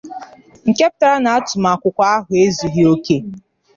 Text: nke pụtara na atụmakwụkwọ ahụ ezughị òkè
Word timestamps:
nke 0.69 0.85
pụtara 0.91 1.17
na 1.23 1.29
atụmakwụkwọ 1.37 2.03
ahụ 2.13 2.33
ezughị 2.45 2.81
òkè 2.93 3.17